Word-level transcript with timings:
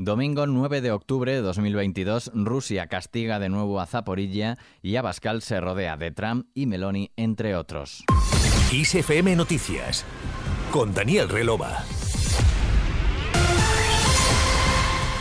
Domingo 0.00 0.46
9 0.46 0.80
de 0.80 0.92
octubre 0.92 1.32
de 1.32 1.40
2022, 1.40 2.30
Rusia 2.32 2.86
castiga 2.86 3.40
de 3.40 3.48
nuevo 3.48 3.80
a 3.80 3.86
Zaporilla 3.86 4.56
y 4.80 4.94
Abascal 4.94 5.42
se 5.42 5.60
rodea 5.60 5.96
de 5.96 6.12
Trump 6.12 6.46
y 6.54 6.66
Meloni, 6.66 7.10
entre 7.16 7.56
otros. 7.56 8.04
ISFM 8.70 9.34
Noticias 9.34 10.04
con 10.70 10.94
Daniel 10.94 11.28
Relova. 11.28 11.82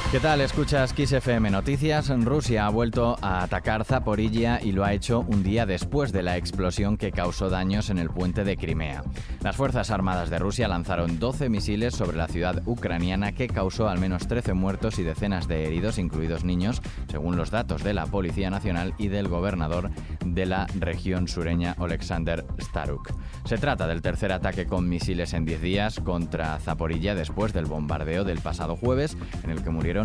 ¿Qué 0.09 0.21
tal? 0.21 0.39
Escuchas 0.39 0.93
Kiss 0.93 1.11
FM 1.11 1.49
Noticias. 1.49 2.07
Rusia 2.23 2.65
ha 2.65 2.69
vuelto 2.69 3.17
a 3.21 3.43
atacar 3.43 3.83
Zaporilla 3.83 4.61
y 4.63 4.71
lo 4.71 4.85
ha 4.85 4.93
hecho 4.93 5.19
un 5.19 5.43
día 5.43 5.65
después 5.65 6.13
de 6.13 6.23
la 6.23 6.37
explosión 6.37 6.95
que 6.95 7.11
causó 7.11 7.49
daños 7.49 7.89
en 7.89 7.97
el 7.97 8.09
puente 8.09 8.45
de 8.45 8.55
Crimea. 8.55 9.03
Las 9.41 9.57
Fuerzas 9.57 9.91
Armadas 9.91 10.29
de 10.29 10.39
Rusia 10.39 10.69
lanzaron 10.69 11.19
12 11.19 11.49
misiles 11.49 11.93
sobre 11.93 12.15
la 12.15 12.29
ciudad 12.29 12.63
ucraniana 12.65 13.33
que 13.33 13.47
causó 13.47 13.89
al 13.89 13.99
menos 13.99 14.29
13 14.29 14.53
muertos 14.53 14.97
y 14.97 15.03
decenas 15.03 15.49
de 15.49 15.65
heridos, 15.65 15.97
incluidos 15.97 16.45
niños, 16.45 16.81
según 17.11 17.35
los 17.35 17.51
datos 17.51 17.83
de 17.83 17.93
la 17.93 18.05
Policía 18.05 18.49
Nacional 18.49 18.93
y 18.97 19.09
del 19.09 19.27
gobernador 19.27 19.91
de 20.25 20.45
la 20.45 20.67
región 20.79 21.27
sureña, 21.27 21.75
Alexander 21.77 22.45
Staruk. 22.61 23.11
Se 23.43 23.57
trata 23.57 23.87
del 23.87 24.01
tercer 24.01 24.31
ataque 24.31 24.67
con 24.67 24.87
misiles 24.87 25.33
en 25.33 25.43
10 25.43 25.61
días 25.61 25.99
contra 25.99 26.59
Zaporilla 26.59 27.13
después 27.13 27.51
del 27.51 27.65
bombardeo 27.65 28.23
del 28.23 28.39
pasado 28.39 28.77
jueves, 28.77 29.17
en 29.43 29.49
el 29.49 29.63
que 29.63 29.69
murieron 29.69 29.96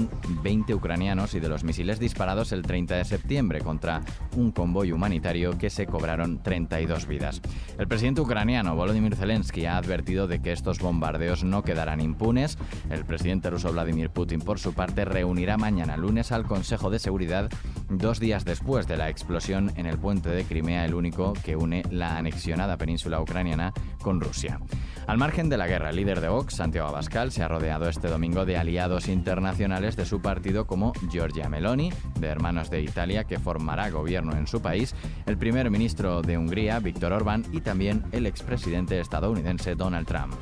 20 0.43 0.75
ucranianos 0.75 1.35
y 1.35 1.41
de 1.41 1.49
los 1.49 1.65
misiles 1.65 1.99
disparados 1.99 2.53
el 2.53 2.63
30 2.63 2.97
de 2.97 3.05
septiembre 3.05 3.61
contra 3.61 4.01
un 4.37 4.53
convoy 4.53 4.93
humanitario 4.93 5.59
que 5.59 5.71
se 5.71 5.87
cobraron 5.87 6.43
32 6.43 7.07
vidas. 7.07 7.41
El 7.79 7.89
presidente 7.89 8.21
ucraniano 8.21 8.77
Volodymyr 8.77 9.17
Zelensky 9.17 9.67
ha 9.67 9.77
advertido 9.77 10.27
de 10.27 10.41
que 10.41 10.53
estos 10.53 10.79
bombardeos 10.79 11.45
no 11.45 11.63
quedarán 11.63 12.01
impunes. 12.01 12.59
El 12.91 13.05
presidente 13.05 13.51
ruso 13.51 13.73
Vladimir 13.73 14.11
Putin, 14.11 14.41
por 14.41 14.59
su 14.59 14.73
parte, 14.75 15.05
reunirá 15.05 15.57
mañana 15.57 15.97
lunes 15.97 16.33
al 16.33 16.45
Consejo 16.45 16.91
de 16.91 16.99
Seguridad 16.99 17.51
dos 17.99 18.21
días 18.21 18.45
después 18.45 18.87
de 18.87 18.97
la 18.97 19.09
explosión 19.09 19.73
en 19.77 19.87
el 19.87 19.99
puente 19.99 20.29
de 20.29 20.45
Crimea, 20.45 20.85
el 20.85 20.95
único 20.95 21.33
que 21.45 21.57
une 21.57 21.83
la 21.91 22.17
anexionada 22.17 22.77
península 22.77 23.21
ucraniana 23.21 23.73
con 24.03 24.21
Rusia. 24.21 24.61
Al 25.07 25.19
margen 25.19 25.49
de 25.49 25.57
la 25.57 25.67
guerra, 25.67 25.91
el 25.91 25.97
líder 25.97 26.21
de 26.21 26.29
Vox, 26.29 26.55
Santiago 26.55 26.89
Abascal, 26.89 27.33
se 27.33 27.43
ha 27.43 27.49
rodeado 27.49 27.89
este 27.89 28.07
domingo 28.07 28.45
de 28.45 28.57
aliados 28.57 29.09
internacionales 29.09 29.97
de 29.97 30.07
su 30.07 30.23
partido 30.23 30.67
como 30.67 30.93
Giorgia 31.11 31.49
Meloni, 31.49 31.93
de 32.21 32.29
Hermanos 32.29 32.71
de 32.71 32.83
Italia, 32.83 33.25
que 33.25 33.41
formará 33.41 33.91
gobierno 33.91 34.37
en 34.37 34.47
su 34.47 34.63
país, 34.63 34.95
el 35.27 35.37
primer 35.39 35.71
ministro 35.71 36.23
de 36.23 36.39
Hungría, 36.39 36.79
Víctor 36.79 37.13
Orbán, 37.13 37.45
y 37.53 37.61
también 37.63 38.05
el 38.13 38.27
expresidente 38.27 39.01
estadounidense 39.01 39.75
Donald 39.75 40.07
Trump. 40.07 40.35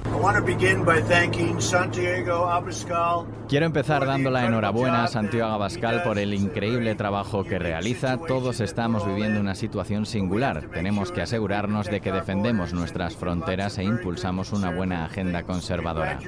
Quiero 3.49 3.67
empezar 3.67 4.07
dando 4.07 4.31
la 4.31 4.47
enhorabuena 4.47 5.05
a 5.05 5.09
Santiago 5.09 5.53
Abascal 5.53 6.03
por 6.03 6.19
el 6.19 6.35
increíble 6.35 6.95
trabajo 6.95 7.40
que 7.45 7.59
realiza. 7.59 8.19
Todos 8.19 8.61
estamos 8.61 9.07
viviendo 9.07 9.41
una 9.41 9.55
situación 9.55 10.07
singular. 10.07 10.69
Tenemos 10.71 11.13
que 11.13 11.23
asegurarnos 11.23 11.87
de 11.87 12.01
que 12.01 12.13
defendemos 12.13 12.73
nuestras 12.73 13.17
fronteras 13.17 13.79
e 13.79 13.85
impulsamos 13.85 14.53
una 14.53 14.75
buena 14.75 15.05
agenda 15.05 15.43
conservadora. 15.43 16.19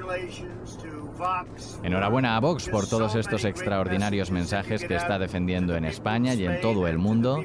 Enhorabuena 1.83 2.37
a 2.37 2.41
Vox 2.41 2.69
por 2.69 2.87
todos 2.87 3.15
estos 3.15 3.45
extraordinarios 3.45 4.31
mensajes 4.31 4.85
que 4.85 4.97
está 4.97 5.19
defendiendo 5.19 5.77
en 5.77 5.85
España 5.85 6.35
y 6.35 6.47
en 6.47 6.61
todo 6.61 6.87
el 6.89 6.99
mundo. 6.99 7.43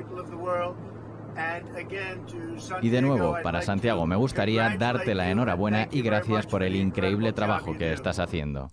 Y 2.81 2.89
de 2.89 3.01
nuevo, 3.01 3.37
para 3.43 3.61
Santiago, 3.61 4.07
me 4.07 4.15
gustaría 4.15 4.75
darte 4.77 5.13
la 5.13 5.29
enhorabuena 5.29 5.87
y 5.91 6.01
gracias 6.01 6.47
por 6.47 6.63
el 6.63 6.75
increíble 6.75 7.33
trabajo 7.33 7.77
que 7.77 7.93
estás 7.93 8.19
haciendo. 8.19 8.71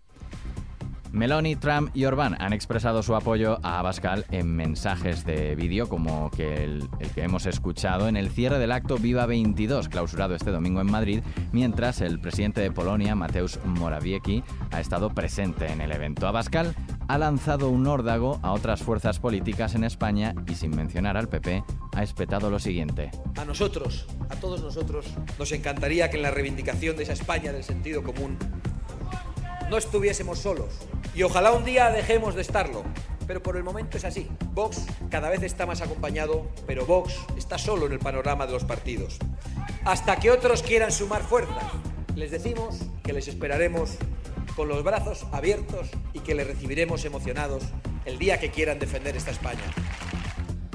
Meloni, 1.14 1.54
Trump 1.54 1.90
y 1.94 2.06
Orbán 2.06 2.36
han 2.40 2.52
expresado 2.52 3.04
su 3.04 3.14
apoyo 3.14 3.60
a 3.62 3.78
Abascal 3.78 4.26
en 4.32 4.56
mensajes 4.56 5.24
de 5.24 5.54
vídeo 5.54 5.88
como 5.88 6.28
que 6.32 6.64
el, 6.64 6.88
que 7.14 7.22
hemos 7.22 7.46
escuchado 7.46 8.08
en 8.08 8.16
el 8.16 8.30
cierre 8.30 8.58
del 8.58 8.72
acto 8.72 8.98
Viva 8.98 9.24
22, 9.24 9.88
clausurado 9.88 10.34
este 10.34 10.50
domingo 10.50 10.80
en 10.80 10.90
Madrid, 10.90 11.22
mientras 11.52 12.00
el 12.00 12.18
presidente 12.18 12.62
de 12.62 12.72
Polonia, 12.72 13.14
Mateusz 13.14 13.58
Morawiecki, 13.64 14.42
ha 14.72 14.80
estado 14.80 15.10
presente 15.10 15.68
en 15.68 15.80
el 15.80 15.92
evento. 15.92 16.26
Abascal 16.26 16.74
ha 17.06 17.16
lanzado 17.16 17.70
un 17.70 17.86
órdago 17.86 18.40
a 18.42 18.50
otras 18.50 18.82
fuerzas 18.82 19.20
políticas 19.20 19.76
en 19.76 19.84
España 19.84 20.34
y 20.48 20.56
sin 20.56 20.74
mencionar 20.74 21.16
al 21.16 21.28
PP 21.28 21.62
ha 21.94 22.02
espetado 22.02 22.50
lo 22.50 22.58
siguiente. 22.58 23.12
A 23.36 23.44
nosotros, 23.44 24.08
a 24.30 24.34
todos 24.34 24.64
nosotros, 24.64 25.06
nos 25.38 25.52
encantaría 25.52 26.10
que 26.10 26.16
en 26.16 26.24
la 26.24 26.32
reivindicación 26.32 26.96
de 26.96 27.04
esa 27.04 27.12
España 27.12 27.52
del 27.52 27.62
sentido 27.62 28.02
común 28.02 28.36
no 29.70 29.78
estuviésemos 29.78 30.40
solos. 30.40 30.70
Y 31.14 31.22
ojalá 31.22 31.52
un 31.52 31.64
día 31.64 31.90
dejemos 31.90 32.34
de 32.34 32.42
estarlo. 32.42 32.82
Pero 33.26 33.42
por 33.42 33.56
el 33.56 33.64
momento 33.64 33.96
es 33.96 34.04
así. 34.04 34.28
Vox 34.52 34.84
cada 35.10 35.30
vez 35.30 35.42
está 35.42 35.64
más 35.64 35.80
acompañado, 35.80 36.46
pero 36.66 36.84
Vox 36.84 37.14
está 37.36 37.56
solo 37.56 37.86
en 37.86 37.92
el 37.92 37.98
panorama 37.98 38.46
de 38.46 38.52
los 38.52 38.64
partidos. 38.64 39.18
Hasta 39.84 40.16
que 40.16 40.30
otros 40.30 40.62
quieran 40.62 40.92
sumar 40.92 41.22
fuerzas, 41.22 41.64
les 42.16 42.30
decimos 42.30 42.80
que 43.02 43.12
les 43.12 43.28
esperaremos 43.28 43.96
con 44.56 44.68
los 44.68 44.84
brazos 44.84 45.26
abiertos 45.32 45.88
y 46.12 46.20
que 46.20 46.34
les 46.34 46.46
recibiremos 46.46 47.04
emocionados 47.04 47.64
el 48.04 48.18
día 48.18 48.38
que 48.38 48.50
quieran 48.50 48.78
defender 48.78 49.16
esta 49.16 49.30
España. 49.30 49.62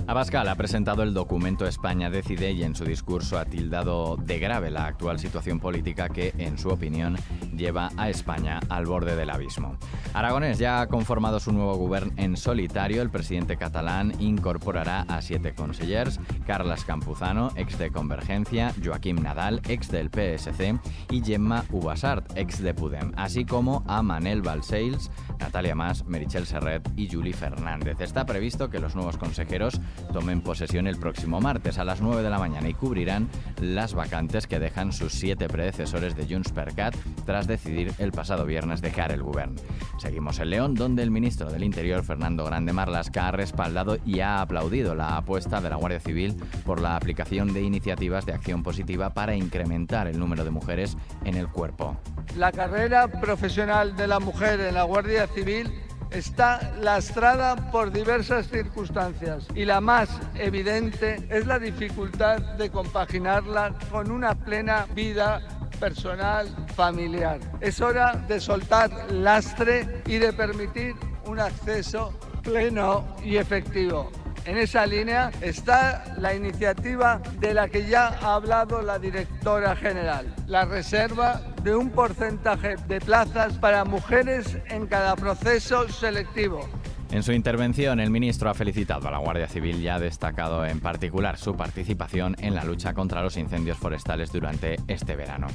Abascal 0.10 0.48
ha 0.50 0.56
presentado 0.56 1.04
el 1.04 1.14
documento 1.14 1.68
España 1.68 2.10
Decide 2.10 2.52
y 2.52 2.64
en 2.64 2.74
su 2.74 2.84
discurso 2.84 3.38
ha 3.38 3.46
tildado 3.46 4.18
de 4.18 4.40
grave 4.40 4.72
la 4.72 4.88
actual 4.88 5.20
situación 5.20 5.60
política 5.60 6.10
que, 6.10 6.34
en 6.40 6.58
su 6.58 6.70
opinión, 6.70 7.16
lleva 7.56 7.92
a 7.96 8.10
España 8.10 8.60
al 8.70 8.88
borde 8.88 9.16
del 9.16 9.30
abismo. 9.30 9.78
Aragonés 10.14 10.58
ya 10.58 10.82
ha 10.82 10.88
conformado 10.88 11.40
su 11.40 11.52
nuevo 11.52 11.76
gobierno 11.76 12.12
en 12.18 12.36
solitario. 12.36 13.02
El 13.02 13.10
presidente 13.10 13.58
catalán 13.58 14.14
incorporará 14.20 15.02
a 15.02 15.22
siete 15.22 15.54
consellers, 15.54 16.20
Carlas 16.46 16.84
Campuzano, 16.84 17.52
ex 17.56 17.78
de 17.78 17.92
Convergencia, 17.92 18.74
Joaquim 18.84 19.22
Nadal, 19.22 19.62
ex 19.68 19.90
del 19.90 20.10
PSC, 20.10 20.80
y 21.12 21.24
Gemma 21.24 21.64
Ubasart, 21.72 22.36
ex 22.36 22.62
de 22.62 22.74
Pudem, 22.74 23.12
así 23.16 23.46
como 23.46 23.84
a 23.88 24.02
Manel 24.02 24.42
Balseils, 24.42 25.12
Natalia 25.40 25.76
Mas, 25.76 26.06
Merichel 26.06 26.46
Serret 26.46 26.90
y 26.96 27.10
Juli 27.10 27.34
Fernández. 27.34 28.02
Está 28.02 28.26
previsto 28.26 28.70
que 28.70 28.80
los 28.80 28.96
nuevos 28.96 29.18
consejeros 29.18 29.80
tomen 30.12 30.42
posesión 30.42 30.88
el 30.88 30.98
próximo 30.98 31.40
martes 31.40 31.78
a 31.78 31.84
las 31.84 32.02
9 32.02 32.24
de 32.24 32.30
la 32.30 32.40
mañana 32.40 32.68
y 32.68 32.74
cubrirán 32.74 33.30
las 33.62 33.94
vacantes 33.94 34.48
que 34.48 34.60
dejan 34.60 34.92
sus 34.92 35.14
siete 35.14 35.48
predecesores 35.48 36.16
de 36.16 36.26
Junts 36.26 36.52
per 36.52 36.74
Cat 36.74 36.96
tras 37.26 37.48
decidir 37.48 37.94
el 38.00 38.12
pasado 38.12 38.46
viernes 38.46 38.82
dejar 38.82 39.12
el 39.12 39.24
gobierno. 39.24 39.62
Seguimos 40.00 40.40
en 40.40 40.50
León, 40.50 40.76
donde 40.76 41.04
el 41.04 41.12
ministro 41.12 41.52
del 41.52 41.62
Interior, 41.62 42.04
Fernando 42.06 42.46
Grande 42.46 42.72
Marlasca, 42.72 43.28
ha 43.28 43.32
respaldado 43.32 43.98
y 44.06 44.22
ha 44.22 44.40
aplaudido 44.42 44.96
la 44.96 45.18
apuesta 45.18 45.60
de 45.60 45.70
la 45.70 45.76
Guardia 45.76 46.00
Civil 46.00 46.38
por 46.66 46.80
la 46.80 46.96
aplicación 46.96 47.54
de 47.54 47.64
iniciativas 47.64 48.26
de 48.26 48.32
acción 48.32 48.64
positiva 48.64 49.14
para 49.14 49.36
incrementar 49.36 50.08
el 50.08 50.18
número 50.18 50.46
de 50.46 50.52
mujeres 50.52 50.96
en 51.26 51.36
el 51.36 51.50
cuerpo. 51.50 51.98
La 52.38 52.54
carrera 52.54 53.10
profesional 53.10 53.98
de 53.98 54.08
la 54.08 54.22
mujer 54.22 54.62
en 54.62 54.76
la 54.76 54.84
Guardia 54.84 55.28
Civil 55.28 55.70
está 56.12 56.74
lastrada 56.80 57.70
por 57.70 57.92
diversas 57.92 58.48
circunstancias 58.48 59.48
y 59.54 59.66
la 59.66 59.82
más 59.82 60.10
evidente 60.36 61.28
es 61.30 61.46
la 61.46 61.60
dificultad 61.60 62.40
de 62.58 62.70
compaginarla 62.70 63.76
con 63.92 64.12
una 64.12 64.34
plena 64.34 64.88
vida 64.96 65.59
personal, 65.80 66.48
familiar. 66.76 67.40
Es 67.62 67.82
hora 67.82 68.14
de 68.28 68.40
soltar 68.40 69.12
lastre 69.12 70.02
y 70.06 70.18
de 70.18 70.34
permitir 70.34 70.96
un 71.26 71.40
acceso 71.40 72.14
pleno 72.44 73.06
y 73.24 73.38
efectivo 73.38 74.12
en 74.50 74.58
esa 74.58 74.86
línea 74.86 75.32
está 75.42 76.04
la 76.18 76.34
iniciativa 76.34 77.22
de 77.40 77.54
la 77.54 77.68
que 77.68 77.86
ya 77.86 78.08
ha 78.08 78.34
hablado 78.34 78.82
la 78.82 78.98
directora 78.98 79.76
general, 79.76 80.34
la 80.48 80.66
reserva 80.66 81.42
de 81.62 81.76
un 81.76 81.92
porcentaje 81.92 82.76
de 82.88 83.00
plazas 83.00 83.58
para 83.60 83.86
mujeres 83.86 84.58
en 84.70 84.88
cada 84.88 85.16
proceso 85.16 85.88
selectivo. 85.90 86.68
En 87.12 87.24
su 87.24 87.32
intervención, 87.32 88.00
el 88.00 88.12
ministro 88.12 88.52
ha 88.52 88.54
felicitado 88.54 89.08
a 89.08 89.12
la 89.12 89.18
Guardia 89.18 89.48
Civil 89.48 89.82
y 89.82 89.88
ha 89.88 89.98
destacado 89.98 90.64
en 90.64 90.80
particular 90.80 91.38
su 91.38 91.56
participación 91.56 92.36
en 92.40 92.54
la 92.54 92.64
lucha 92.64 92.94
contra 92.94 93.24
los 93.24 93.36
incendios 93.36 93.78
forestales 93.78 94.32
durante 94.32 94.78
este 94.88 95.16
verano. 95.16 95.48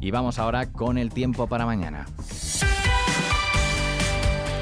Y 0.00 0.12
vamos 0.12 0.38
ahora 0.38 0.70
con 0.70 0.98
el 0.98 1.12
tiempo 1.12 1.48
para 1.48 1.66
mañana. 1.66 2.06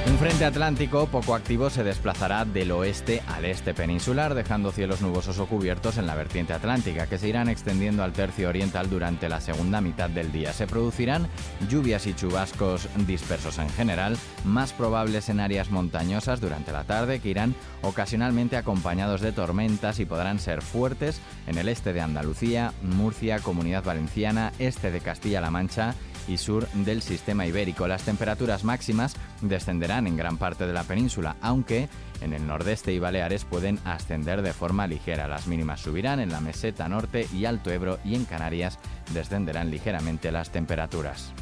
Un 0.06 0.19
frente 0.19 0.44
atlántico 0.44 1.06
poco 1.06 1.35
activo 1.35 1.70
se 1.70 1.85
desplazará 1.85 2.44
del 2.44 2.73
oeste 2.73 3.23
al 3.29 3.44
este 3.44 3.75
peninsular, 3.75 4.35
dejando 4.35 4.73
cielos 4.73 5.00
nubosos 5.00 5.38
o 5.38 5.47
cubiertos 5.47 5.99
en 5.99 6.06
la 6.06 6.14
vertiente 6.14 6.52
atlántica, 6.52 7.06
que 7.06 7.19
se 7.19 7.29
irán 7.29 7.49
extendiendo 7.49 8.02
al 8.02 8.12
tercio 8.12 8.49
oriental 8.49 8.91
durante 8.91 9.29
la 9.29 9.41
segunda 9.41 9.81
mitad 9.81 10.11
del 10.11 10.32
día. 10.32 10.52
Se 10.52 10.67
producirán 10.67 11.29
lluvias 11.69 12.06
y 12.06 12.14
chubascos 12.14 12.88
dispersos 13.06 13.58
en 13.58 13.69
general, 13.70 14.17
más 14.44 14.73
probables 14.73 15.29
en 15.29 15.41
áreas 15.41 15.70
montañosas 15.70 16.41
durante 16.41 16.73
la 16.73 16.85
tarde, 16.85 17.20
que 17.20 17.31
irán 17.31 17.55
ocasionalmente 17.82 18.56
acompañados 18.56 19.20
de 19.20 19.32
tormentas 19.32 20.00
y 20.00 20.06
podrán 20.06 20.38
ser 20.38 20.61
fuertes 20.61 21.20
en 21.46 21.56
el 21.58 21.69
este 21.69 21.93
de 21.93 22.00
Andalucía, 22.00 22.73
Murcia, 22.82 23.38
Comunidad 23.38 23.85
Valenciana, 23.85 24.53
este 24.58 24.91
de 24.91 25.00
Castilla-La 25.00 25.50
Mancha 25.50 25.94
y 26.28 26.37
sur 26.37 26.69
del 26.72 27.02
sistema 27.02 27.46
ibérico. 27.46 27.87
Las 27.88 28.02
temperaturas 28.02 28.64
máximas 28.64 29.14
descenderán 29.40 30.06
en 30.06 30.17
gran 30.17 30.37
parte 30.37 30.67
de 30.67 30.72
la 30.72 30.84
península, 30.84 31.37
aunque 31.40 31.88
en 32.20 32.32
el 32.32 32.46
nordeste 32.46 32.93
y 32.93 32.99
Baleares 32.99 33.44
pueden 33.44 33.78
ascender 33.84 34.43
de 34.43 34.52
forma 34.52 34.87
ligera. 34.87 35.28
Las 35.28 35.46
mínimas 35.46 35.81
subirán 35.81 36.20
en 36.20 36.31
la 36.31 36.40
meseta 36.40 36.88
norte 36.88 37.26
y 37.32 37.44
Alto 37.44 37.70
Ebro 37.70 37.99
y 38.05 38.14
en 38.14 38.25
Canarias 38.25 38.78
descenderán 39.12 39.70
ligeramente 39.70 40.31
las 40.32 40.50
temperaturas. 40.50 41.32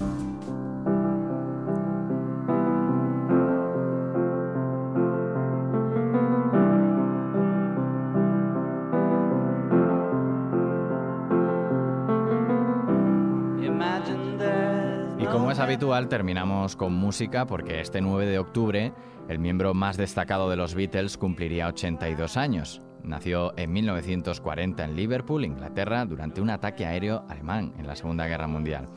Habitual, 15.69 16.09
terminamos 16.09 16.77
con 16.77 16.95
música 16.95 17.47
porque 17.47 17.83
este 17.83 18.01
9 18.01 18.25
de 18.25 18.39
octubre 18.39 18.95
el 19.29 19.39
miembro 19.39 19.75
más 19.75 19.99
destacado 19.99 20.49
de 20.49 20.57
los 20.57 20.75
Beatles 20.75 21.19
cumpliría 21.19 21.69
82 21.69 22.39
años. 22.39 22.81
Nació 23.03 23.53
en 23.59 23.75
1940 23.75 24.83
en 24.83 24.97
Liverpool, 24.97 25.45
Inglaterra, 25.45 26.07
durante 26.07 26.41
un 26.41 26.49
ataque 26.49 26.87
aéreo 26.87 27.27
alemán 27.29 27.75
en 27.77 27.87
la 27.87 27.97
Segunda 27.97 28.27
Guerra 28.27 28.47
Mundial. 28.47 28.89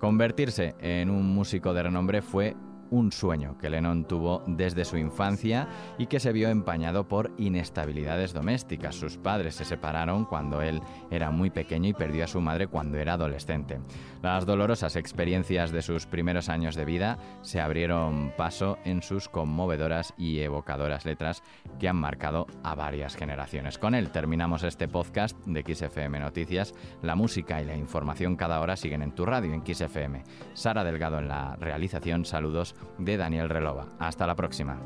Convertirse 0.00 0.74
en 0.80 1.10
un 1.10 1.32
músico 1.32 1.72
de 1.72 1.84
renombre 1.84 2.22
fue 2.22 2.56
un 2.90 3.12
sueño 3.12 3.56
que 3.58 3.70
Lennon 3.70 4.04
tuvo 4.04 4.42
desde 4.46 4.84
su 4.84 4.96
infancia 4.96 5.68
y 5.98 6.06
que 6.06 6.20
se 6.20 6.32
vio 6.32 6.48
empañado 6.48 7.08
por 7.08 7.32
inestabilidades 7.38 8.32
domésticas. 8.32 8.94
Sus 8.94 9.16
padres 9.16 9.54
se 9.54 9.64
separaron 9.64 10.24
cuando 10.24 10.62
él 10.62 10.80
era 11.10 11.30
muy 11.30 11.50
pequeño 11.50 11.88
y 11.88 11.92
perdió 11.92 12.24
a 12.24 12.28
su 12.28 12.40
madre 12.40 12.66
cuando 12.66 12.98
era 12.98 13.14
adolescente. 13.14 13.80
Las 14.22 14.46
dolorosas 14.46 14.96
experiencias 14.96 15.72
de 15.72 15.82
sus 15.82 16.06
primeros 16.06 16.48
años 16.48 16.74
de 16.74 16.84
vida 16.84 17.18
se 17.42 17.60
abrieron 17.60 18.32
paso 18.36 18.78
en 18.84 19.02
sus 19.02 19.28
conmovedoras 19.28 20.14
y 20.16 20.40
evocadoras 20.40 21.04
letras 21.04 21.42
que 21.78 21.88
han 21.88 21.96
marcado 21.96 22.46
a 22.62 22.74
varias 22.74 23.16
generaciones. 23.16 23.78
Con 23.78 23.94
él 23.94 24.10
terminamos 24.10 24.62
este 24.62 24.88
podcast 24.88 25.36
de 25.46 25.62
XFM 25.62 26.20
Noticias. 26.20 26.74
La 27.02 27.14
música 27.14 27.60
y 27.60 27.64
la 27.64 27.76
información 27.76 28.36
cada 28.36 28.60
hora 28.60 28.76
siguen 28.76 29.02
en 29.02 29.12
tu 29.12 29.26
radio 29.26 29.52
en 29.52 29.64
XFM. 29.66 30.24
Sara 30.54 30.84
Delgado 30.84 31.18
en 31.18 31.28
la 31.28 31.56
realización. 31.56 32.24
Saludos 32.24 32.75
de 32.98 33.16
Daniel 33.16 33.48
Relova. 33.48 33.86
Hasta 33.98 34.26
la 34.26 34.34
próxima. 34.34 34.78